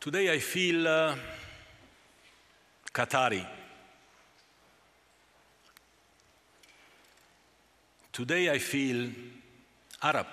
[0.00, 1.16] Today I feel uh,
[2.94, 3.44] Qatari.
[8.12, 9.10] Today I feel
[10.00, 10.26] Arab.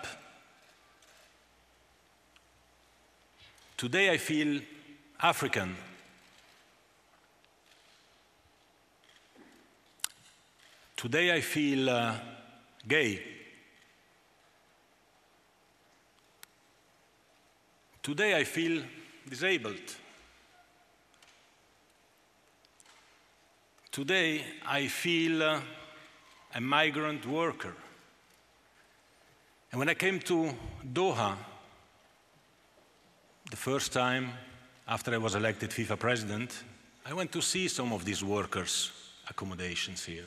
[3.75, 4.61] Today I feel
[5.19, 5.75] African.
[10.95, 12.15] Today I feel uh,
[12.87, 13.19] gay.
[18.03, 18.83] Today I feel
[19.29, 19.95] disabled.
[23.91, 25.61] Today I feel uh,
[26.53, 27.73] a migrant worker.
[29.71, 30.53] And when I came to
[30.93, 31.35] Doha,
[33.49, 34.31] the first time
[34.87, 36.63] after I was elected FIFA president,
[37.05, 38.91] I went to see some of these workers'
[39.29, 40.25] accommodations here.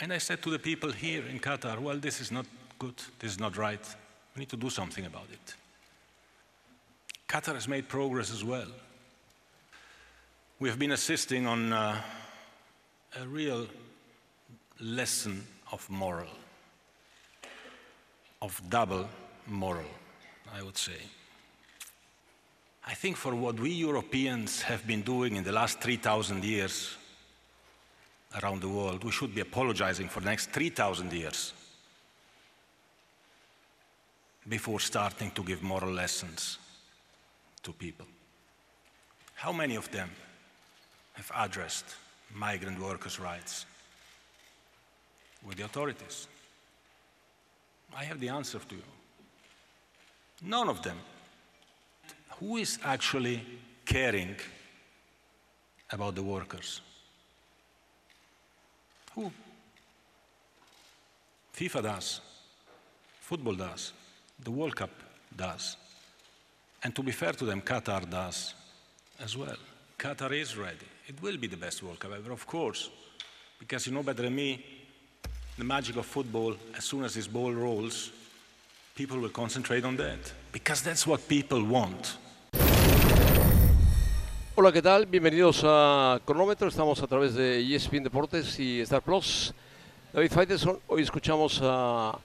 [0.00, 2.46] And I said to the people here in Qatar, well, this is not
[2.78, 3.96] good, this is not right.
[4.34, 5.54] We need to do something about it.
[7.34, 8.68] Qatar has made progress as well.
[10.60, 12.00] We have been assisting on uh,
[13.20, 13.66] a real
[14.78, 16.28] lesson of moral,
[18.40, 19.08] of double
[19.48, 19.90] moral,
[20.56, 21.00] I would say.
[22.86, 26.96] I think for what we Europeans have been doing in the last 3,000 years
[28.40, 31.52] around the world, we should be apologizing for the next 3,000 years
[34.48, 36.58] before starting to give moral lessons
[37.64, 38.06] to people.
[39.34, 40.10] How many of them
[41.14, 41.96] have addressed
[42.34, 43.66] migrant workers' rights
[45.44, 46.28] with the authorities?
[47.96, 48.82] I have the answer to you.
[50.42, 50.98] None of them.
[52.40, 53.40] Who is actually
[53.84, 54.36] caring
[55.90, 56.80] about the workers?
[59.14, 59.30] Who?
[61.54, 62.20] FIFA does.
[63.20, 63.92] Football does.
[64.42, 64.90] The World Cup
[65.36, 65.76] does.
[66.84, 68.52] And to be fair to them, Qatar does
[69.18, 69.56] as well.
[69.98, 70.86] Qatar is ready.
[71.08, 72.90] It will be the best World Cup ever, of course,
[73.58, 74.62] because you know better than me,
[75.56, 78.10] the magic of football, as soon as this ball rolls,
[78.94, 82.18] people will concentrate on that, because that's what people want.
[84.54, 85.06] Hola, ¿qué tal?
[85.06, 86.68] Bienvenidos a Cronómetro.
[86.68, 89.54] Estamos a través de ESPN Deportes y Star Plus.
[90.12, 92.18] David Faitelson, hoy escuchamos a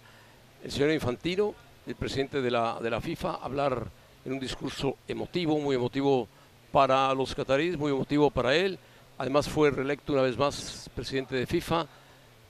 [0.62, 1.56] el señor Infantino,
[1.88, 3.98] el presidente de la, de la FIFA, hablar
[4.29, 6.28] en un discurso emotivo, muy emotivo
[6.72, 8.78] para los cataríes, muy emotivo para él.
[9.17, 11.88] Además fue reelecto una vez más presidente de FIFA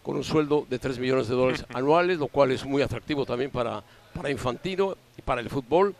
[0.03, 3.49] con un sueldo de 3 millones de dólares anuales, lo cual es muy atractivo también
[3.49, 3.81] para,
[4.13, 5.95] para Infantino y para el fútbol.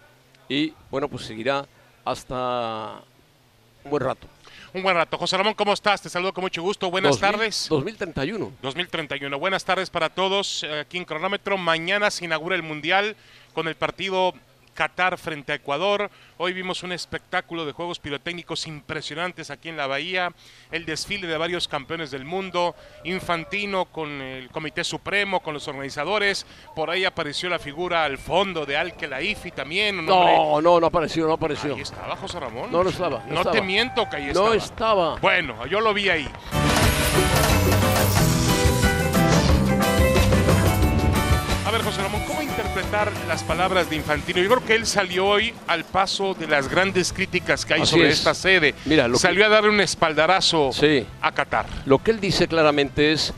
[0.49, 1.65] Y bueno, pues seguirá
[2.03, 3.01] hasta
[3.85, 4.27] un buen rato.
[4.73, 5.17] Un buen rato.
[5.17, 6.01] José Ramón, ¿cómo estás?
[6.01, 6.91] Te saludo con mucho gusto.
[6.91, 7.67] Buenas 2000 tardes.
[7.69, 8.51] 2031.
[8.61, 9.39] 2031.
[9.39, 11.57] Buenas tardes para todos eh, aquí en Cronómetro.
[11.57, 13.15] Mañana se inaugura el Mundial
[13.53, 14.33] con el partido
[14.73, 16.09] Qatar frente a Ecuador.
[16.37, 20.31] Hoy vimos un espectáculo de juegos pirotécnicos impresionantes aquí en la Bahía,
[20.71, 26.45] el desfile de varios campeones del mundo, Infantino con el Comité Supremo, con los organizadores.
[26.75, 29.99] Por ahí apareció la figura al fondo de Al Khelaifi también.
[29.99, 31.75] un No, no, no apareció, no apareció.
[31.75, 32.71] Ahí estaba José Ramón.
[32.71, 33.23] No, no estaba.
[33.27, 33.51] No, estaba.
[33.51, 34.55] te miento que ahí No estaba.
[34.55, 35.15] estaba.
[35.17, 36.29] Bueno, yo lo vi ahí.
[41.89, 44.39] José Ramón, ¿cómo interpretar las palabras de Infantino?
[44.39, 47.93] Yo creo que él salió hoy al paso de las grandes críticas que hay Así
[47.93, 48.19] sobre es.
[48.19, 48.75] esta sede.
[48.85, 51.03] Mira, lo que- salió a darle un espaldarazo Sí.
[51.19, 51.65] a Qatar.
[51.87, 53.33] Lo que él dice claramente es,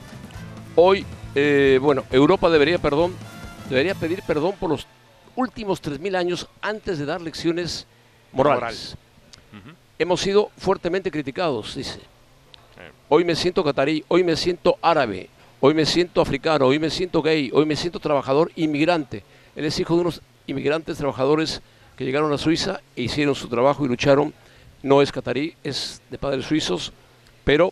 [0.76, 3.16] hoy, eh, bueno, Europa debería, perdón,
[3.70, 4.86] debería pedir perdón por los
[5.38, 7.88] últimos 3.000 años antes de dar lecciones
[8.34, 8.98] morales.
[9.98, 12.02] Hemos sido fuertemente criticados, dice.
[13.08, 15.30] Hoy me siento catarí, hoy me siento árabe,
[15.62, 19.24] hoy me siento africano, hoy me siento gay, hoy me siento trabajador inmigrante.
[19.56, 21.62] Él es hijo de unos inmigrantes trabajadores
[21.96, 24.34] que llegaron a Suiza e hicieron su trabajo y lucharon.
[24.84, 26.92] No es catarí, es de padres suizos,
[27.44, 27.72] pero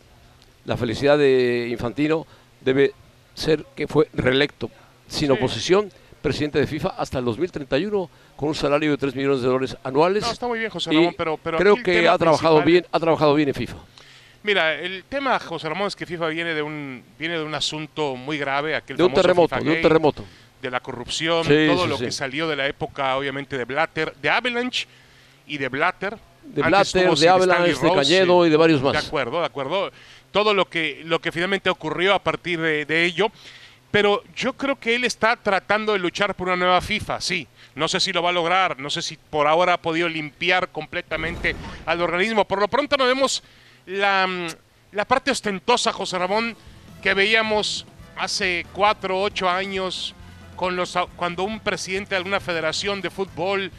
[0.65, 2.27] la felicidad de Infantino
[2.61, 2.93] debe
[3.33, 4.69] ser que fue reelecto
[5.07, 5.33] sin Sí.
[5.33, 5.91] oposición
[6.21, 10.23] presidente de FIFA hasta el 2031 con un salario de 3 millones de dólares anuales.
[10.23, 13.33] No, está muy bien, José Ramón, pero, pero creo que ha trabajado bien, ha trabajado
[13.33, 13.77] bien en FIFA.
[14.43, 18.15] Mira, el tema, José Ramón, es que FIFA viene de un, viene de un asunto
[18.15, 20.25] muy grave, aquel De un terremoto, FIFA de un terremoto.
[20.61, 22.05] de la corrupción, Sí, todo sí, lo sí.
[22.05, 24.87] que salió de la época, obviamente, de Blatter, de Avalanche
[25.47, 26.17] y de Blatter.
[26.43, 28.93] De Antes Blatter, de Avalanche, de Cañedo y de varios más.
[28.93, 29.91] De acuerdo, de acuerdo.
[30.31, 33.27] Todo lo que, lo que finalmente ocurrió a partir de, de ello.
[33.91, 37.47] Pero yo creo que él está tratando de luchar por una nueva FIFA, sí.
[37.75, 40.69] No sé si lo va a lograr, no sé si por ahora ha podido limpiar
[40.69, 41.55] completamente
[41.85, 42.45] al organismo.
[42.45, 43.43] Por lo pronto no vemos
[43.89, 44.47] la, mm,
[44.91, 46.55] la parte ostentosa, José Ramón,
[47.01, 47.85] que veíamos
[48.17, 50.13] hace cuatro ocho años
[50.55, 53.71] con los, cuando un presidente de alguna federación de fútbol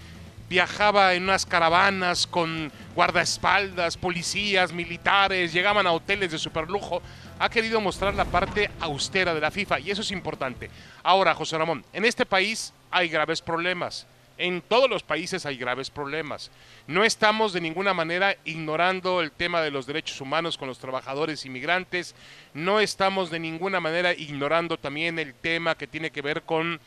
[0.48, 7.00] viajaba en unas caravanas con guardaespaldas, policías, militares, llegaban a hoteles de superlujo.
[7.38, 10.70] Ha querido mostrar la parte austera de la FIFA y eso es importante.
[11.04, 14.06] Ahora, José Ramón, en este país hay graves problemas.
[14.40, 16.50] En todos los países hay graves problemas.
[16.86, 21.44] No estamos de ninguna manera ignorando el tema de los derechos humanos con los trabajadores
[21.44, 22.14] inmigrantes.
[22.54, 26.80] No estamos de ninguna manera ignorando también el tema que tiene que ver con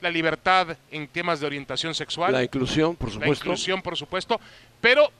[0.00, 2.32] la libertad en temas de orientación sexual.
[2.32, 3.44] La inclusión, por La supuesto.
[3.44, 4.40] inclusión, por supuesto.
[4.80, 5.10] Pero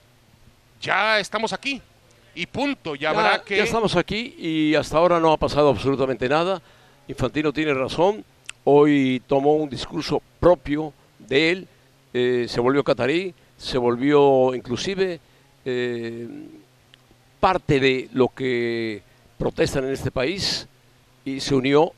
[0.81, 1.79] ya estamos aquí.
[2.33, 2.95] Y punto.
[2.95, 3.57] Ya, Ya, habrá que.
[3.57, 6.59] ya estamos aquí y hasta ahora no ha pasado absolutamente nada.
[7.07, 8.25] Infantino tiene razón.
[8.63, 11.67] Hoy tomó un discurso propio de él.
[12.13, 15.19] eh, se volvió catarí, se volvió inclusive
[15.65, 16.27] eh,
[17.39, 19.01] parte de lo que
[19.37, 20.67] protestan en este país
[21.25, 21.91] y se unió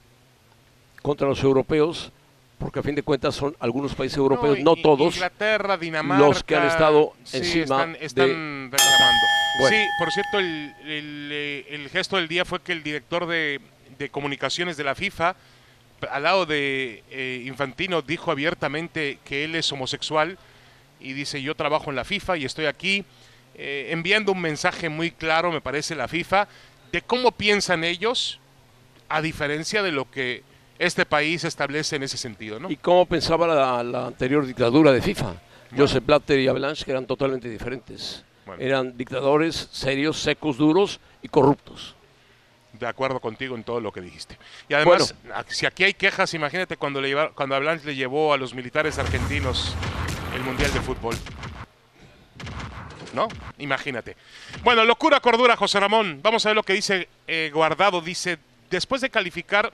[1.01, 2.11] contra los europeos,
[2.57, 6.25] porque a fin de cuentas son algunos países europeos, no, y- todos, Inglaterra, Dinamarca.
[6.25, 9.25] los que han estado sí, encima Están, están reclamando.
[9.61, 9.77] Bueno.
[9.77, 13.61] Sí, por cierto, el, el, eh, el gesto del día fue que el director de,
[13.97, 15.35] de comunicaciones de la FIFA,
[16.11, 20.37] al lado de eh, Infantino, dijo abiertamente que él es homosexual
[20.99, 23.05] y dice: Yo trabajo en la FIFA y estoy aquí
[23.55, 26.47] eh, enviando un mensaje muy claro, me parece, la FIFA,
[26.91, 28.39] de cómo piensan ellos,
[29.09, 30.43] a diferencia de lo que
[30.77, 32.71] este país establece en ese sentido, ¿no?
[32.71, 35.33] ¿Y cómo pensaba la, la anterior dictadura de FIFA?
[35.75, 38.23] Joseph Blatter y Avalanche, que eran totalmente diferentes.
[38.45, 38.63] Bueno.
[38.63, 41.95] Eran dictadores serios, secos, duros y corruptos.
[42.73, 44.37] De acuerdo contigo en todo lo que dijiste.
[44.67, 45.15] Y además,
[45.47, 48.97] si aquí hay quejas, imagínate cuando le lleva- cuando Avalanche le llevó a los militares
[48.99, 49.75] argentinos
[50.35, 51.15] el Mundial de Fútbol.
[53.13, 53.27] ¿No?
[53.57, 54.15] Imagínate.
[54.63, 56.19] Bueno, locura, cordura, José Ramón.
[56.21, 58.01] Vamos a ver lo que dice eh, Guardado.
[58.01, 58.37] Dice,
[58.69, 59.73] después de calificar,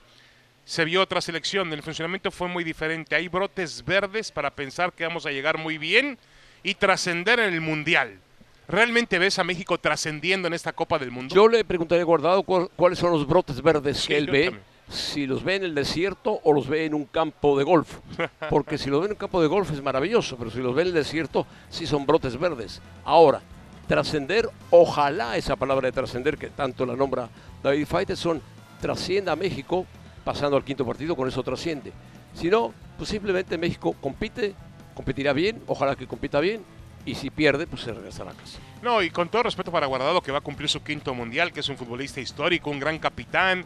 [0.63, 1.71] se vio otra selección.
[1.73, 3.13] El funcionamiento fue muy diferente.
[3.15, 6.17] Hay brotes verdes para pensar que vamos a llegar muy bien
[6.63, 8.19] y trascender en el Mundial.
[8.67, 11.33] ¿Realmente ves a México trascendiendo en esta Copa del Mundo?
[11.35, 14.45] Yo le preguntaría a Guardado cuál- cuáles son los brotes verdes Sí, que él ve,
[14.45, 14.63] también.
[14.89, 17.99] si los ve en el desierto o los ve en un campo de golf.
[18.49, 20.81] Porque si los ve en un campo de golf es maravilloso, pero si los ve
[20.81, 22.81] en el desierto sí son brotes verdes.
[23.03, 23.41] Ahora,
[23.87, 27.29] trascender, ojalá esa palabra de trascender que tanto la nombra
[27.61, 28.41] David Faitelson,
[28.81, 29.85] trascienda a México
[30.23, 31.93] pasando al quinto partido, con eso trasciende.
[32.33, 34.55] Si no, pues simplemente México compite,
[34.95, 36.61] competirá bien, ojalá que compita bien,
[37.05, 38.59] y si pierde, pues se regresará a casa.
[38.81, 41.59] No, y con todo respeto para Guardado, que va a cumplir su quinto mundial, que
[41.59, 43.65] es un futbolista histórico, un gran capitán.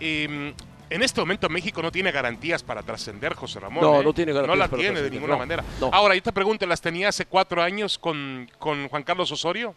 [0.00, 0.52] eh,
[0.90, 3.80] en este momento México no tiene garantías para trascender, José Ramón.
[3.84, 4.04] No, ¿eh?
[4.04, 5.64] no tiene garantías No la para tiene de ninguna no, manera.
[5.80, 5.88] no.
[5.92, 9.72] Ahora, yo te pregunto, ¿las tenía hace cuatro años con, con Juan Carlos Osorio?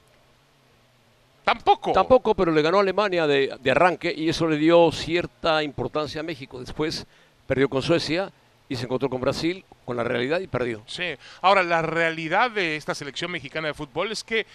[1.44, 1.92] Tampoco.
[1.92, 6.22] Tampoco, pero le ganó a Alemania de, de arranque y eso le dio cierta importancia
[6.22, 6.60] a México.
[6.60, 7.06] Después
[7.46, 8.32] perdió con Suecia
[8.70, 10.84] y se encontró con Brasil, con la realidad y perdió.
[10.86, 11.16] Sí.
[11.42, 14.46] Ahora, la realidad de esta selección mexicana de fútbol es que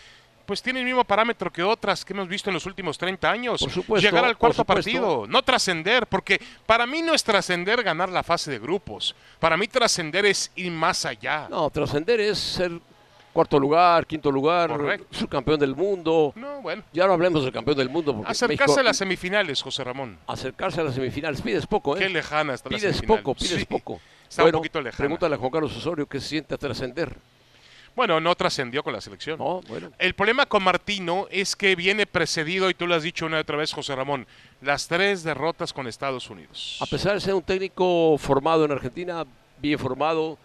[0.48, 3.60] pues tiene el mismo parámetro que otras que hemos visto en los últimos 30 años.
[3.60, 8.08] Por supuesto, Llegar al cuarto partido, no trascender, porque para mí no es trascender ganar
[8.08, 9.14] la fase de grupos.
[9.38, 11.48] Para mí trascender es ir más allá.
[11.50, 12.80] No, trascender es ser
[13.38, 15.06] cuarto lugar, quinto lugar, Correcto.
[15.12, 16.32] subcampeón del mundo.
[16.34, 16.82] No, bueno.
[16.92, 18.12] Ya no hablemos del campeón del mundo.
[18.16, 20.18] Porque Acercarse México- a las semifinales, José Ramón.
[20.26, 21.40] acercarse a las semifinales.
[21.40, 22.00] Pides poco, ¿eh?
[22.00, 23.18] Qué lejana está la pides semifinal.
[23.22, 24.00] poco, pides Sí, poco.
[24.28, 24.96] Está bueno, un poquito lejana.
[24.98, 27.16] pregúntale a Juan Carlos Osorio qué se siente a trascender.
[27.94, 29.38] Bueno, no trascendió con la selección.
[29.38, 29.92] No, bueno.
[30.00, 33.40] El problema con Martino es que viene precedido, y tú lo has dicho una y
[33.40, 34.26] otra vez, José Ramón,
[34.62, 36.78] las tres derrotas con Estados Unidos.
[36.80, 39.24] A pesar de ser un técnico formado en Argentina,
[39.60, 40.38] bien formado,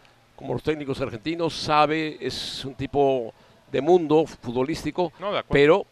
[0.44, 3.34] como los técnicos argentinos, sabe, es un tipo
[3.72, 5.48] de mundo futbolístico, No, de acuerdo.
[5.54, 5.88] pero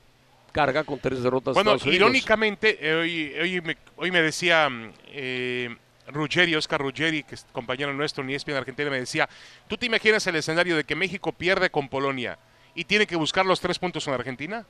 [0.51, 1.53] carga con tres derrotas.
[1.53, 4.67] Bueno, irónicamente, eh, hoy, hoy me, hoy me decía
[5.07, 5.73] eh,
[6.07, 9.29] Ruggeri, Oscar Ruggeri, que es compañero nuestro en ESPN Argentina, me decía,
[9.69, 12.37] ¿tú te imaginas el escenario de que México pierde con Polonia
[12.75, 14.65] y tiene que buscar los tres puntos en Argentina?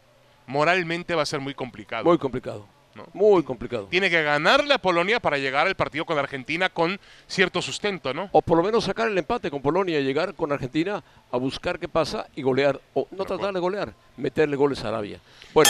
[0.45, 2.03] Moralmente va a ser muy complicado.
[2.03, 3.05] Muy complicado, ¿no?
[3.13, 3.87] muy complicado.
[3.89, 8.29] Tiene que ganarle a Polonia para llegar al partido con Argentina con cierto sustento, ¿no?
[8.31, 11.79] O por lo menos sacar el empate con Polonia y llegar con Argentina a buscar
[11.79, 12.79] qué pasa y golear.
[12.93, 15.19] O no tratar de golear, meterle goles a Arabia.
[15.53, 15.69] Bueno,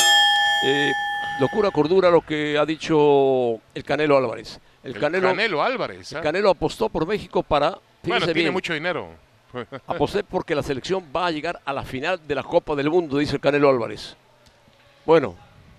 [0.65, 0.91] eh,
[1.39, 4.59] locura, cordura lo que ha dicho el Canelo Álvarez.
[4.83, 6.11] El, El Canelo, Canelo Álvarez.
[6.11, 6.17] ¿eh?
[6.17, 7.77] el Canelo apostó por México para...
[8.03, 9.09] bueno, tiene bien, mucho dinero.
[9.87, 13.17] Aposté porque la selección va a llegar a la final de la Copa del Mundo,
[13.17, 14.15] dice el Canelo Álvarez.
[15.05, 15.35] Bueno,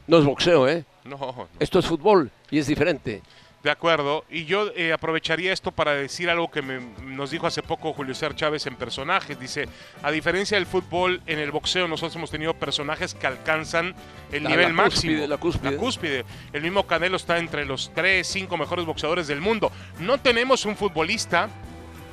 [0.07, 0.85] no es boxeo, ¿eh?
[1.05, 1.49] No, no.
[1.59, 3.23] Esto es fútbol y es diferente.
[3.63, 7.63] De acuerdo, y yo eh, aprovecharía esto para decir algo que me- nos dijo hace
[7.63, 9.39] poco Julio César Chávez en personajes.
[9.39, 9.69] Dice,
[10.03, 13.95] a diferencia del fútbol, en el boxeo nosotros hemos tenido personajes que alcanzan
[14.33, 15.13] el La- nivel la máximo.
[15.13, 15.77] cúspide, la cúspide.
[15.77, 16.25] cúspide.
[16.53, 19.71] El mismo Canelo está entre los tres, cinco mejores boxeadores del mundo.
[20.01, 21.49] No tenemos un futbolista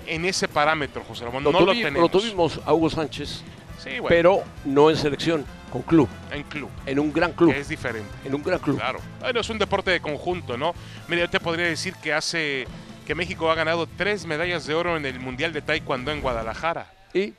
[0.05, 1.43] en ese parámetro, José Ramón.
[1.43, 1.99] Lo, no lo tenemos.
[1.99, 3.41] lo tuvimos a Hugo Sánchez
[3.83, 4.07] Sí, bueno.
[4.09, 8.09] pero no en selección, con club, En club, en un gran club, que es diferente.
[8.25, 8.77] en un gran club.
[8.77, 8.99] Claro.
[9.19, 10.73] Bueno, es un deporte de conjunto, ¿no?
[11.07, 12.67] Mira, yo te podría decir que hace
[13.05, 16.91] que México ha ganado tres medallas de oro en el Mundial de Taekwondo en Guadalajara.
[17.13, 17.33] Y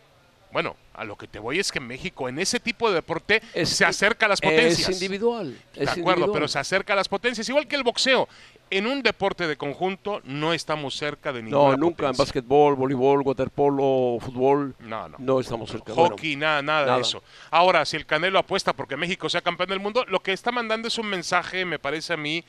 [0.52, 3.68] Bueno, a lo que te voy es que México en ese tipo de deporte Es-
[3.68, 4.88] se acerca a las potencias.
[4.88, 5.56] es individual.
[5.74, 6.30] De es acuerdo, individual.
[6.32, 8.28] pero se acerca a las potencias, igual que el boxeo.
[8.72, 13.20] En un deporte de conjunto no estamos cerca de ninguna No, nunca en básquetbol, voleibol,
[13.22, 14.76] waterpolo, fútbol.
[14.78, 15.16] No, no.
[15.18, 15.92] No estamos cerca.
[15.92, 16.96] Bueno, Hockey, nada, nada, nada.
[16.96, 17.20] de eso.
[17.50, 20.86] Ahora, si el Canelo apuesta porque México sea campeón del mundo, lo que está mandando
[20.86, 22.44] es un mensaje, me parece a mí,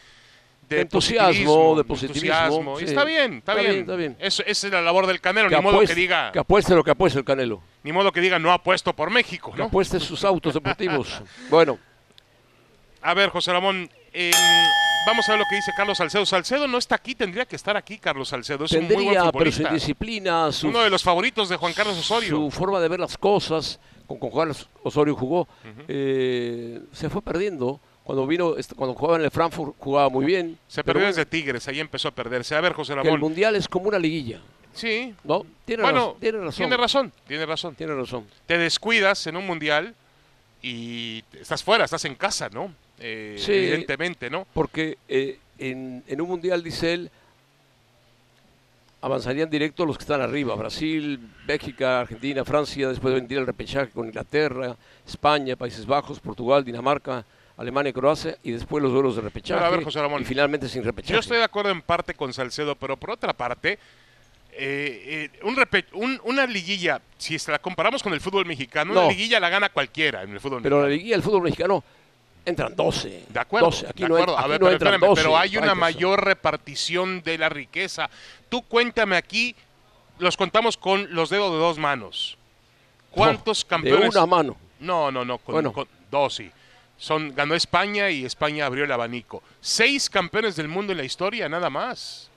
[0.69, 2.77] de, De entusiasmo, de positivismo, entusiasmo.
[2.79, 2.85] Sí.
[2.85, 3.71] Está bien, está, Está bien.
[3.73, 4.15] bien, está bien.
[4.19, 6.75] Eso- esa es la labor del Canelo, que ni modo apueste, que diga, que apueste
[6.75, 7.61] lo que apueste el Canelo.
[7.83, 9.65] ni modo que diga no apuesto por México, Que ¿no?
[9.65, 11.21] apueste sus autos deportivos.
[11.49, 11.79] bueno,
[13.01, 14.31] A ver, José Ramón, em,
[15.05, 16.25] vamos a ver lo que dice Carlos Salcedo.
[16.25, 18.65] Salcedo no está aquí, tendría que estar aquí, Carlos Salcedo.
[18.65, 19.63] Es un muy buen tendría, pero futbolista.
[19.69, 22.29] sin disciplina, su, Uno de los favoritos de Juan Carlos Osorio.
[22.37, 24.51] su forma de ver las cosas, con, con Juan
[24.83, 25.47] Osorio jugó,
[25.87, 27.79] eh, se fue perdiendo.
[28.03, 30.57] Cuando vino, cuando jugaba en el Frankfurt, jugaba muy bien.
[30.67, 32.55] Se perdió desde Tigres, ahí empezó a perderse.
[32.55, 33.19] A ver, José que el Ramón.
[33.19, 34.41] Mundial es como una liguilla,
[34.73, 35.45] Sí, ¿no?
[35.65, 36.55] Tiene, bueno, raz- tiene razón.
[36.57, 37.75] tiene razón, tiene razón.
[37.75, 38.25] Tiene razón.
[38.47, 39.93] Te descuidas en un mundial
[40.63, 42.73] y estás fuera, estás en casa, ¿no?
[43.01, 43.51] Eh, Sí.
[43.53, 44.45] Evidentemente, ¿no?
[44.53, 47.11] Porque eh, en, en un mundial, dice él,
[49.01, 54.05] avanzarían directo los que están arriba, Brasil, Bélgica, Argentina, Francia, después vendría el repechaje con
[54.05, 54.75] Inglaterra,
[55.07, 57.25] España, Países Bajos, Portugal, Dinamarca,
[57.57, 60.25] Alemania y Croacia, y después los duelos de repechaje, Pero a ver, José Ramón, y
[60.25, 61.13] finalmente sin repechaje.
[61.13, 63.79] Yo estoy de acuerdo en parte con Salcedo, pero por otra parte,
[64.53, 65.39] eh, eh,
[65.93, 68.99] un una liguilla, si se la comparamos con el fútbol mexicano, No.
[69.01, 70.97] una liguilla la gana cualquiera en el fútbol Pero en la mexicano.
[70.97, 71.83] liguilla del fútbol mexicano
[72.45, 73.25] entran 12.
[73.29, 73.87] De acuerdo, 12.
[73.87, 74.37] Aquí de no, acuerdo.
[74.37, 75.21] A aquí ver, no pero, entran espérame, 12.
[75.21, 78.09] pero hay una mayor repartición de la riqueza.
[78.49, 79.55] Tú cuéntame aquí,
[80.19, 82.37] los contamos con los dedos de dos manos.
[83.11, 84.13] ¿Cuántos no, campeones?
[84.13, 84.57] De una mano.
[84.79, 85.73] No, no, no, con, Bueno.
[85.73, 86.51] con dos sí.
[86.97, 89.41] Son, ganó España y España abrió el abanico.
[89.59, 92.29] Seis campeones del mundo en la historia, nada más.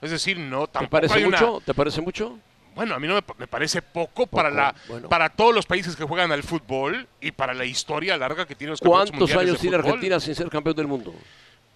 [0.00, 1.62] Es decir, no, ¿Te tampoco parece hay una- mucho?
[1.64, 2.38] ¿Te parece mucho?
[2.74, 5.08] Bueno, a mí no me, me parece poco, para la bueno.
[5.08, 8.70] para todos los países que juegan al fútbol y para la historia larga que tienen
[8.72, 9.76] los campeonatos ¿Cuántos años tiene.
[9.76, 11.14] Argentina sin ser campeón del mundo?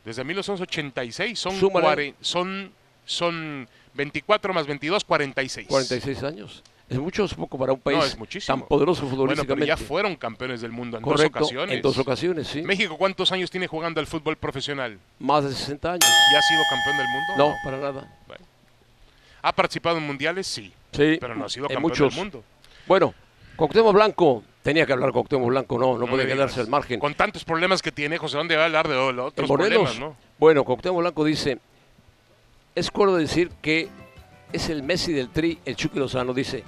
[0.05, 2.71] Desde 1986 son, cuare- son,
[3.05, 5.69] son 24 más 22, 46.
[5.69, 6.63] 46 años.
[6.89, 8.59] ¿Es mucho es poco para un país No, es muchísimo.
[8.59, 9.67] tan poderoso Bueno, pero futbolísticamente?
[9.67, 11.75] ya fueron campeones del mundo en Correcto, dos ocasiones.
[11.77, 12.63] en dos ocasiones, sí.
[12.63, 14.97] México, ¿cuántos años tiene jugando al fútbol profesional?
[15.19, 16.05] Más de 60 años.
[16.33, 17.35] ¿Ya ha sido campeón del mundo?
[17.37, 18.17] No, para nada.
[19.47, 20.45] ¿Ha participado en mundiales?
[20.45, 20.73] Sí.
[20.91, 22.13] Sí, Pero no ha sido en campeón muchos.
[22.13, 22.43] del mundo.
[22.85, 23.15] Bueno,
[23.55, 26.99] Cuauhtémoc Blanco, tenía que hablar Cuauhtémoc Blanco, no, no, No me quedarse al margen.
[26.99, 30.17] Con tantos problemas que tiene, José, ¿dónde va a hablar de otros problemas, no?
[30.37, 31.61] bueno, Cuauhtémoc Blanco dice,
[32.75, 33.89] es cuerdo decir que
[34.53, 36.65] es el Messi del Tri, el Chucky Lozano, dice,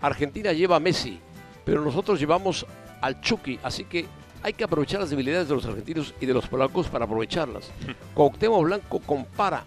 [0.00, 1.20] Argentina lleva a Messi,
[1.66, 2.64] pero nosotros llevamos
[3.02, 4.06] al Chucky, así que
[4.42, 7.70] hay que aprovechar las debilidades de los argentinos y de los polacos para aprovecharlas.
[8.14, 9.66] Cuauhtémoc Blanco compara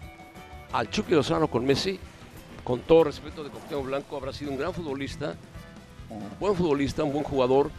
[0.72, 2.00] al Chucky Lozano con Messi,
[2.66, 5.36] con todo respeto de Cuauhtémoc Blanco, habrá sido un gran futbolista,
[6.10, 7.70] un buen futbolista, un buen jugador,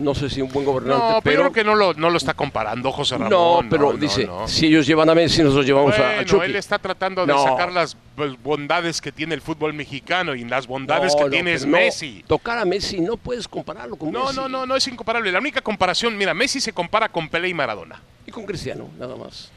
[0.00, 2.34] no sé si un buen gobernante, No, pero creo que no lo, no lo está
[2.34, 3.30] comparando José Ramón.
[3.30, 4.48] no, pero no, dice, no.
[4.48, 6.46] si ellos llevan a Messi, nosotros llevamos a- Chucky.
[6.46, 7.44] él está tratando de No.
[7.44, 7.96] sacar las
[8.42, 12.24] bondades que tiene el fútbol mexicano y las bondades que tiene es Messi.
[12.26, 14.34] tocar a Messi no puedes compararlo con No, Messi.
[14.36, 15.30] no, no, no es incomparable.
[15.30, 18.02] La única comparación, mira, Messi se compara con Pelé y Maradona.
[18.26, 19.52] Y con Cristiano, nada más.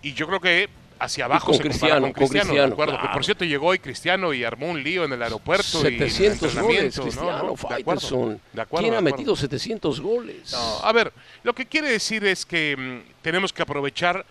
[0.00, 0.68] Y yo creo que
[1.04, 2.92] hacia abajo con se Cristiano, con con Cristiano, Cristiano, de acuerdo.
[2.94, 3.14] Que claro.
[3.14, 5.82] por cierto llegó hoy Cristiano y armó un lío en el aeropuerto.
[5.82, 6.98] y en el 700 goles.
[6.98, 7.32] Cristiano, ¿no?
[7.32, 8.40] De acuerdo, Faitelson.
[8.52, 10.52] de acuerdo, ¿Quién ha metido 700 goles?
[10.52, 14.24] No, a ver, lo que quiere decir es que mm, tenemos que aprovechar,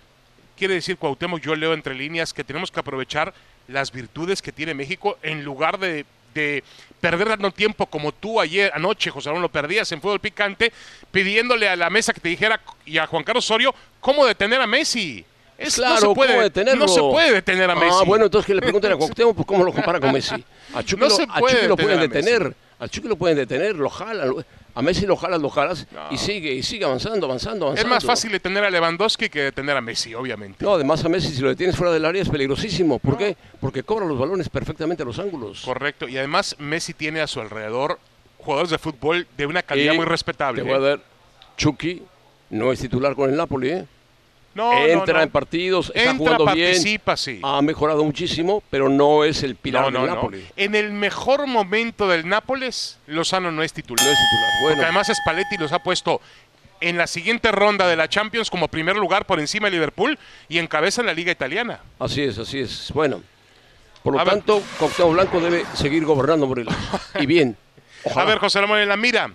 [0.58, 3.34] quiere decir Cuauhtémoc, yo leo entre líneas, que tenemos que aprovechar
[3.68, 6.64] las virtudes que tiene México en lugar de, de
[7.00, 10.72] perder tanto tiempo como tú ayer, anoche, José Ramón, lo perdías en fútbol picante,
[11.12, 14.68] pidiéndole a la mesa que te dijera y a Juan Carlos Osorio cómo detener a
[14.68, 15.26] Messi.
[15.68, 16.86] Es, Claro, no se puede, ¿cómo detenerlo?
[16.86, 17.98] No se puede detener a Messi.
[18.00, 20.36] Ah, bueno, entonces que le pregunten a Cuauhtémoc pues, cómo lo compara con Messi.
[20.74, 22.84] A Chucky, No lo, se a Chucky lo pueden detener a.
[22.84, 24.28] Al Chucky lo pueden detener, lo jalan.
[24.30, 24.44] lo-
[24.76, 26.02] A Messi lo jalas, lo jalas No.
[26.10, 27.94] y sigue, y sigue avanzando, avanzando, es avanzando.
[27.96, 30.66] más fácil detener a Lewandowski que detener a Messi, obviamente.
[30.66, 32.98] No, además a Messi si lo detienes fuera del área es peligrosísimo.
[33.00, 33.38] ¿Por qué?
[33.62, 35.62] Porque cobra los balones perfectamente a los ángulos.
[35.64, 36.08] Correcto.
[36.08, 38.00] Y además Messi tiene a su alrededor
[38.40, 40.64] jugadores de fútbol de una calidad Y muy respetable.
[40.64, 40.90] Te voy a ¿eh?
[40.90, 41.00] dar,
[41.56, 42.02] Chucky
[42.50, 43.86] no es titular con el Napoli, ¿eh?
[44.56, 45.24] No, Entra no.
[45.24, 47.40] en partidos, está Entra, jugando bien, participa, sí.
[47.42, 50.16] ha mejorado muchísimo, pero no es el pilar no, no, del no.
[50.16, 50.46] Napoli.
[50.56, 54.06] En el mejor momento del Nápoles, Lozano no es titular.
[54.06, 54.50] No es titular.
[54.62, 56.22] Bueno, Porque además Spalletti los ha puesto
[56.82, 60.20] en la siguiente ronda de la Champions como primer lugar por encima de Liverpool
[60.50, 61.80] y encabeza la Liga Italiana.
[61.98, 62.92] así es, así es.
[62.94, 63.24] Bueno,
[64.04, 66.76] por lo A tanto, Cuauhtémoc Blanco debe seguir gobernando Morelos.
[67.20, 67.58] y bien.
[68.04, 68.22] Ojalá.
[68.22, 69.32] A ver, José Ramón en la mira.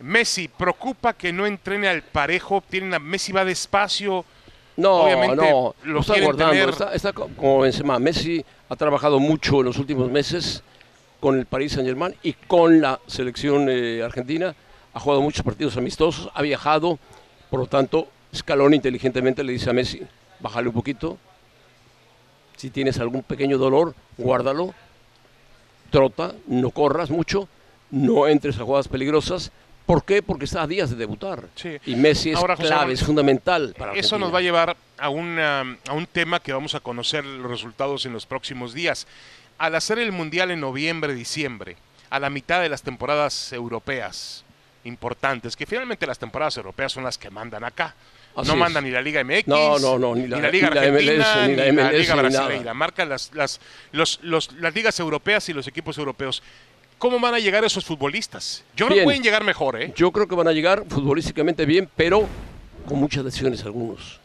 [0.00, 2.62] Messi preocupa que no entrene al parejo.
[2.68, 4.24] Tienen a- Messi va despacio.
[4.76, 6.52] No, Obviamente no, lo está guardando.
[6.54, 7.98] tener- Está, está co- como Benzema.
[7.98, 10.62] Messi ha trabajado mucho en los últimos meses
[11.20, 14.54] con el Paris Saint Germain y con la selección eh, argentina.
[14.94, 16.98] Ha jugado muchos partidos amistosos, ha viajado.
[17.50, 20.02] Por lo tanto, Scaloni inteligentemente le dice a Messi,
[20.40, 21.18] bájale un poquito.
[22.56, 24.72] Si tienes algún pequeño dolor, guárdalo.
[25.90, 27.48] Trota, no corras mucho,
[27.90, 29.52] no entres a jugadas peligrosas.
[29.86, 30.22] ¿Por qué?
[30.22, 31.44] Porque está a días de debutar.
[31.56, 31.76] Sí.
[31.86, 34.18] Y Messi es Ahora, clave, es fundamental para Eso Argentina.
[34.20, 38.06] nos va a llevar a, una- a un tema que vamos a conocer los resultados
[38.06, 39.06] en los próximos días.
[39.58, 41.76] Al hacer el Mundial en noviembre, diciembre,
[42.10, 44.44] a la mitad de las temporadas europeas
[44.84, 47.94] importantes, que finalmente las temporadas europeas son las que mandan acá.
[48.34, 48.60] Así no es.
[48.60, 50.80] manda ni la Liga MX, No, no, no, ni ni la- la, Liga ni la
[50.80, 52.22] Argentina, MLS, ni, la la MLS, Liga ni nada.
[52.46, 52.74] Brasileira.
[52.74, 53.60] Marcan las, las,
[53.92, 56.42] los, los- las ligas europeas y los equipos europeos.
[57.02, 58.62] ¿Cómo van a llegar esos futbolistas?
[58.76, 59.92] Yo creo que pueden llegar mejor, ¿eh?
[59.96, 62.28] Yo creo que van a llegar futbolísticamente bien, pero
[62.86, 64.20] con muchas lesiones algunos.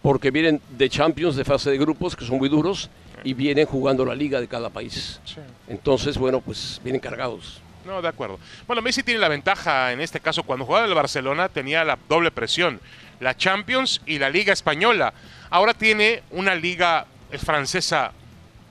[0.00, 2.88] Porque vienen de Champions, de fase de grupos, que son muy duros,
[3.24, 5.18] y vienen jugando la liga de cada país.
[5.66, 7.60] Entonces, bueno, pues vienen cargados.
[7.84, 8.38] No, de acuerdo.
[8.68, 10.44] Bueno, Messi tiene la ventaja en este caso.
[10.44, 12.78] Cuando jugaba en el Barcelona tenía la doble presión,
[13.18, 15.12] la Champions y la Liga Española.
[15.50, 18.12] Ahora tiene una liga eh, francesa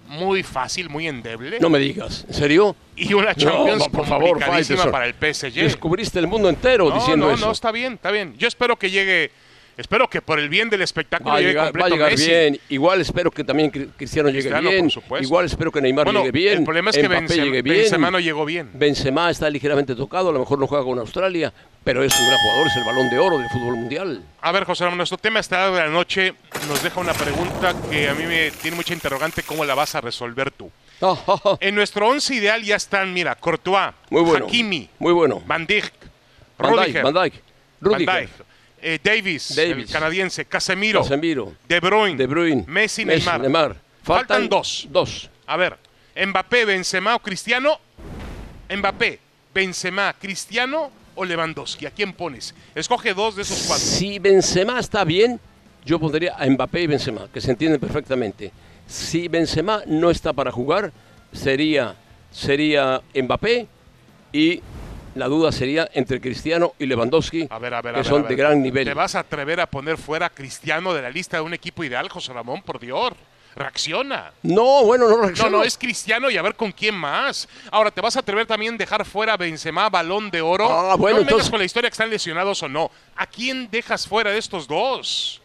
[0.07, 1.59] muy fácil, muy endeble.
[1.59, 2.75] No me digas, ¿en serio?
[2.99, 5.53] Y una Champions no, por favor, para el PSG.
[5.53, 7.45] Descubriste el mundo entero No, diciendo no, eso.
[7.45, 8.35] no, está bien, está bien.
[8.37, 9.31] Yo espero que llegue,
[9.77, 12.27] espero que por el bien del espectáculo Va llegue llegar, va a completo llegar Messi.
[12.29, 12.59] bien.
[12.69, 14.89] Igual espero que también Cri- Cristiano llegue Cristiano, bien.
[15.21, 16.57] Igual espero que Neymar Bueno, llegue bien.
[16.59, 17.77] el problema es que Benzema, llegue bien.
[17.77, 18.69] Benzema no llegó bien.
[18.73, 21.53] Benzema está ligeramente tocado, a lo mejor no juega con Australia,
[21.83, 24.21] pero es un gran jugador, es el balón de oro del fútbol mundial.
[24.41, 26.33] A ver, José Ramón, nuestro tema esta de la noche
[26.67, 29.43] nos deja una pregunta que a mí me tiene mucha interrogante.
[29.43, 30.69] ¿Cómo la vas a resolver tú?
[31.59, 34.45] En nuestro once ideal ya están, mira, Courtois, Muy bueno.
[34.45, 35.41] Hakimi, Muy bueno.
[35.45, 35.93] Van Dijk,
[36.57, 37.33] Van Dijk, Rudiger, Van Dijk,
[37.79, 38.29] Van Rudiger, Dijk,
[38.81, 39.85] eh, Davis, Davis.
[39.87, 43.41] el canadiense, Casemiro, Casemiro, De Bruyne, De Bruyne, Messi, Neymar.
[43.41, 44.87] Faltan, Faltan dos.
[44.89, 45.29] Dos.
[45.45, 45.77] A ver,
[46.15, 47.79] Mbappé, Benzema o Cristiano.
[48.69, 49.19] Mbappé,
[49.53, 51.85] Benzema, Cristiano o Lewandowski.
[51.85, 52.53] ¿A quién pones?
[52.75, 53.85] Escoge dos de esos cuatro.
[53.85, 55.39] Si Benzema está bien,
[55.85, 58.51] yo pondría a Mbappé y Benzema, que se entienden perfectamente.
[58.89, 60.91] Si Benzema no está para jugar,
[61.31, 61.95] sería,
[62.31, 63.67] sería Mbappé
[64.33, 64.61] y
[65.15, 68.19] la duda sería entre Cristiano y Lewandowski, A ver, a ver, a que ver, son
[68.19, 68.29] a ver.
[68.29, 68.85] de gran nivel.
[68.85, 71.83] ¿Te vas a atrever a poner fuera a Cristiano de la lista de un equipo
[71.83, 72.61] ideal, José Ramón?
[72.63, 73.13] Por Dios,
[73.55, 74.31] reacciona.
[74.43, 75.57] No, bueno, no No, reacciono.
[75.57, 77.47] no, es Cristiano y a ver con quién más.
[77.71, 80.67] Ahora, ¿te vas a atrever también a dejar fuera a Benzema, balón de oro?
[80.71, 82.89] Ah, bueno, no me entonces- con la historia que están lesionados o no.
[83.15, 85.41] ¿A quién dejas fuera de estos dos?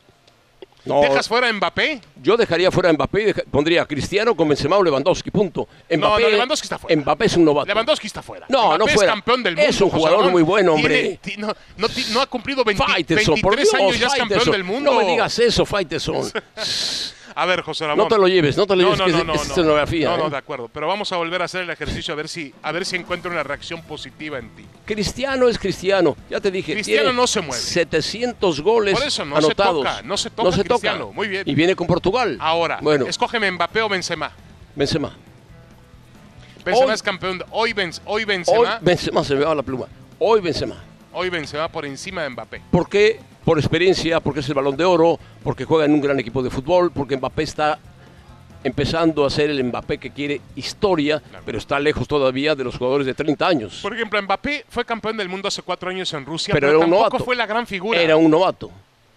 [0.84, 2.00] No, ¿Dejas fuera a Mbappé?
[2.22, 5.66] Yo dejaría fuera a Mbappé y deja- pondría a Cristiano con Benzema o Lewandowski, punto.
[5.90, 7.00] Mbappé, no, Lewandowski está fuera.
[7.00, 7.66] Mbappé es un novato.
[7.66, 8.46] Lewandowski está fuera.
[8.48, 9.10] No, Mbappé no fuera.
[9.12, 9.70] es campeón del mundo.
[9.70, 11.18] Es un jugador muy bueno, hombre.
[11.38, 14.50] no, no ti- no ha cumplido 20 Faitelson, por 23 Dios, años ya es campeón
[14.50, 14.92] del mundo.
[14.92, 16.30] No me digas eso, Faitelson.
[17.36, 18.04] A ver, José Ramón.
[18.04, 19.38] No te lo lleves, no te lo No, lleves, no, que no, es- no, es
[19.40, 19.44] no.
[19.54, 20.08] escenografía.
[20.10, 20.30] No, no, ¿eh?
[20.30, 20.68] de acuerdo.
[20.72, 23.30] Pero vamos a volver a hacer el ejercicio a ver si, a ver si encuentro
[23.30, 24.64] una reacción positiva en ti.
[24.84, 26.74] Cristiano es Cristiano, ya te dije.
[26.74, 27.60] Cristiano no se mueve.
[27.60, 31.42] 700 goles Por eso no se toca, no se toca Cristiano, muy bien.
[31.48, 32.36] Y viene con Portugal.
[32.40, 34.30] Ahora, bueno, escógeme Mbappé o Benzema.
[34.76, 35.12] Benzema.
[36.64, 37.38] Benzema Hoy- es campeón.
[37.38, 38.78] de- hoy, Benz- hoy Hoy Benzema.
[38.80, 39.86] Benzema se me va la pluma.
[40.18, 40.76] Hoy Benzema.
[41.12, 42.62] Hoy Benzema por encima de Mbappé.
[42.70, 43.20] ¿Por qué?
[43.44, 46.50] Por experiencia, porque es el balón de oro, porque juega en un gran equipo de
[46.50, 47.78] fútbol, porque Mbappé está
[48.62, 53.06] empezando a ser el Mbappé que quiere historia, pero está lejos todavía de los jugadores
[53.06, 53.80] de 30 años.
[53.82, 57.18] Por ejemplo, Mbappé fue campeón del mundo hace cuatro años en Rusia, Pero tampoco novato.
[57.24, 58.00] fue la gran figura.
[58.00, 58.70] Era un novato.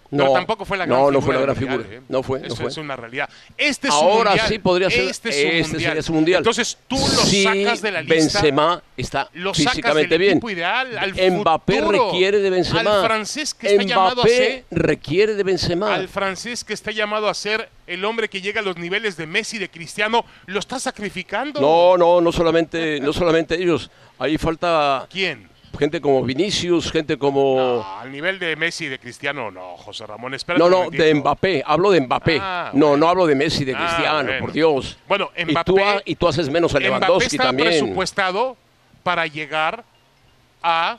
[0.10, 1.14] Pero No, tampoco fue la gran no, figura.
[1.20, 1.98] no fue la gran mundial, figura.
[1.98, 2.02] ¿eh?
[2.08, 2.68] No fue, no Eso fue.
[2.68, 3.30] es una realidad.
[3.58, 4.48] Este es Ahora mundial.
[4.50, 5.04] sí podría ser.
[5.10, 6.38] Este es su este su mundial.
[6.40, 8.16] Entonces tú lo Si sacas de la lista.
[8.16, 10.40] Benzema está lo sacas físicamente del bien.
[10.50, 13.00] ideal, al Mbappé futuro, requiere de Benzema.
[13.02, 15.94] Al francés que está llamado a Mbappé ser requiere de Benzema.
[15.94, 19.28] al francés que está llamado a ser el hombre que llega a los niveles de
[19.28, 21.60] Messi, de Cristiano, lo está sacrificando.
[21.62, 23.90] No, no, no solamente, no solamente ellos.
[24.20, 25.48] Ahí falta ¿Quién?
[25.78, 30.06] Gente como Vinicius, gente como No, al nivel de Messi y de Cristiano, no, José
[30.08, 31.64] Ramón, espérate No, no, de Mbappé.
[31.66, 32.40] Hablo de Mbappé.
[32.42, 32.98] Ah, no, bueno.
[33.06, 34.40] no hablo de Messi, de Ah, Cristiano, bueno.
[34.42, 34.98] por Dios.
[35.08, 37.70] Bueno, y, Mbappé- tú, ha- y tú haces menos a Mbappé Lewandowski está también.
[37.70, 38.58] presupuestado
[39.04, 39.84] para llegar
[40.64, 40.98] a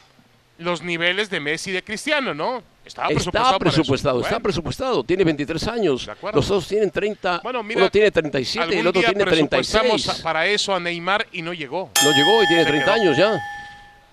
[0.58, 2.62] los niveles de Messi y de Cristiano, ¿no?
[2.84, 3.46] Estaba presupuestado.
[3.46, 5.04] Está presupuestado, está presupuestado.
[5.04, 6.08] Tiene 23 años.
[6.32, 7.40] Los otros tienen 30.
[7.42, 10.20] Bueno, mira, uno tiene 37 y el otro tiene presupuestamos 36.
[10.20, 11.90] a- para eso a Neymar y no llegó.
[12.02, 12.94] No llegó y tiene Se 30 quedó.
[13.02, 13.38] años ya.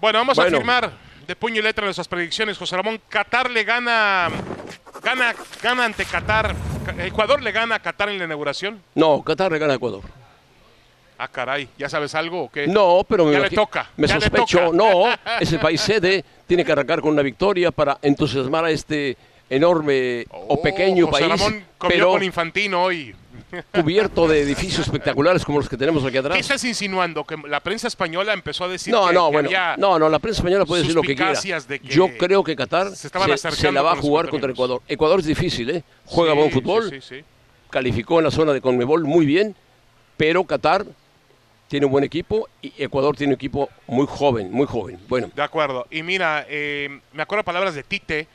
[0.05, 0.57] Bueno, vamos Bueno.
[0.57, 0.91] a firmar
[1.25, 3.01] de puño y letra nuestras predicciones, José Ramón.
[3.09, 4.29] Qatar le gana,
[5.01, 6.55] gana, gana ante Qatar.
[6.99, 8.79] Ecuador le gana a Qatar en la inauguración.
[8.93, 10.03] No, Qatar le gana a Ecuador.
[11.17, 12.67] Ah, caray, ¿ya sabes algo o qué?
[12.67, 14.77] No, pero me, Ya le imagi- toca, me ya le sospecho, toca.
[14.77, 15.05] no,
[15.39, 19.17] ese país sede tiene que arrancar con una victoria para entusiasmar a este
[19.49, 23.15] enorme o Oh, pequeño José país, Ramón comió pero con Infantino hoy.
[23.73, 26.39] Cubierto de edificios espectaculares como los que tenemos aquí ¿Qué atrás.
[26.39, 27.23] estás insinuando?
[27.23, 30.09] Que la prensa española empezó a decir No, que, no, que bueno, había- no, no,
[30.09, 31.33] la prensa española puede decir lo que quiera.
[31.67, 34.51] de que Yo creo que Qatar se se, se la va a jugar contra.
[34.51, 34.81] Ecuador.
[34.87, 35.83] Ecuador es difícil, ¿eh?
[36.05, 37.23] Juega Sí, buen fútbol, sí, sí.
[37.69, 39.55] calificó en la zona de Conmebol muy bien,
[40.17, 40.85] pero Qatar
[41.67, 44.99] tiene un buen equipo y Ecuador tiene un equipo muy joven, muy joven.
[45.07, 45.87] Bueno, De acuerdo.
[45.89, 48.27] Y mira, eh, me acuerdo palabras de Tite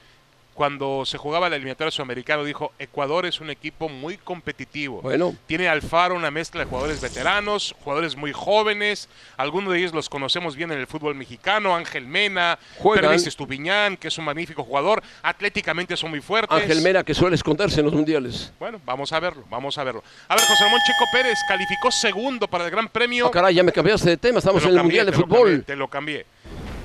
[0.54, 2.44] cuando se jugaba el eliminatorio sudamericano.
[2.44, 5.00] Dijo, Ecuador es un equipo muy competitivo.
[5.02, 5.34] Bueno.
[5.46, 9.08] Tiene Alfaro una mezcla de jugadores veteranos, jugadores muy jóvenes.
[9.36, 11.74] Algunos de ellos los conocemos bien en el fútbol mexicano.
[11.74, 12.58] Ángel Mena.
[12.82, 15.02] Pervis Estupiñán, que es un magnífico jugador.
[15.22, 16.56] Atléticamente son muy fuertes.
[16.56, 18.52] Ángel Mera que suele esconderse en los mundiales.
[18.58, 20.02] Bueno, vamos a verlo, vamos a verlo.
[20.28, 23.26] A ver, José Ramón Checo Pérez calificó segundo para el Gran Premio.
[23.26, 25.48] Ah, caray, ya me cambiaste de tema, estamos Te en el cambié, Mundial de Fútbol.
[25.48, 26.26] cambié, te lo cambié.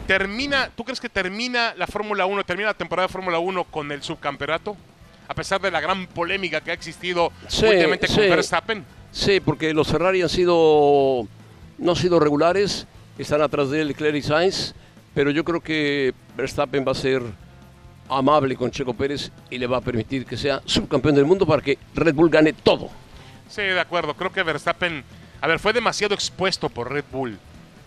[0.07, 3.91] Termina, ¿tú crees que termina la Fórmula 1, termina la temporada de Fórmula 1 con
[3.91, 4.77] el subcampeonato?
[5.27, 8.21] A pesar de la gran polémica que ha existido Sí, últimamente con sí.
[8.21, 8.85] Verstappen.
[9.11, 11.27] Sí, porque los Ferrari han sido
[11.77, 12.85] no han sido regulares,
[13.17, 14.75] están atrás de él Leclerc y Sainz,
[15.15, 17.23] pero yo creo que Verstappen va a ser
[18.07, 21.63] amable con Checo Pérez y le va a permitir que sea subcampeón del mundo para
[21.63, 22.89] que Red Bull gane todo.
[23.49, 24.13] Sí, de acuerdo.
[24.13, 25.03] Creo que Verstappen,
[25.41, 27.39] a ver, fue demasiado expuesto por Red Bull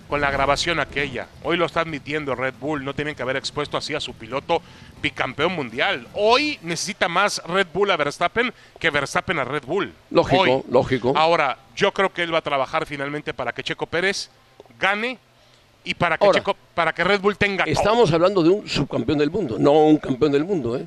[0.08, 1.28] con la grabación aquella.
[1.44, 2.84] Hoy lo está admitiendo Red Bull.
[2.84, 4.62] No tienen que haber expuesto así a su piloto
[5.02, 6.08] bicampeón mundial.
[6.14, 9.92] Hoy necesita más Red Bull a Verstappen que Verstappen a Red Bull.
[10.10, 10.62] Lógico, Hoy.
[10.70, 11.12] lógico.
[11.16, 14.30] Ahora, yo creo que él va a trabajar finalmente para que Checo Pérez
[14.80, 15.18] gane
[15.84, 17.72] y para que, Ahora, Checo- para que Red Bull tenga todo.
[17.72, 20.86] Estamos hablando de un subcampeón del mundo, no un campeón del mundo, ¿eh?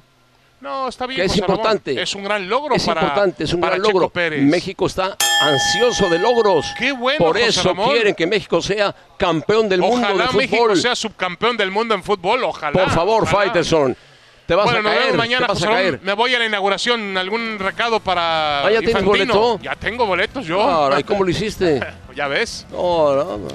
[0.62, 1.20] No, está bien.
[1.22, 1.56] que es José Ramón.
[1.58, 2.02] importante.
[2.02, 4.10] Es un gran logro Es para importante, es un para gran Checo logro.
[4.10, 4.44] Pérez.
[4.44, 6.68] México está ansioso de logros.
[6.78, 7.90] Qué bueno, Por José eso Ramón.
[7.92, 10.78] quieren que México sea campeón del mundo Ojalá de México fútbol.
[10.78, 12.74] sea subcampeón del mundo en fútbol, ojalá.
[12.74, 13.40] Por favor, ojalá.
[13.46, 13.98] Faitelson.
[14.46, 15.84] Te vas Bueno, a nos caer, vemos mañana, te vas José a Ramón.
[15.84, 16.00] caer.
[16.04, 17.18] Me voy a la inauguración.
[17.18, 19.60] ¿Algún recado para Ah, ¿ya tienes boleto?
[19.64, 20.58] Ya tengo boletos yo.
[20.90, 21.80] Caray, ¿cómo lo hiciste?
[22.16, 22.68] ya ves.
[22.72, 23.48] No, no, no.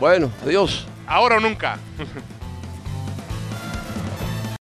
[0.00, 0.86] Bueno, adiós.
[1.06, 1.78] Ahora o nunca.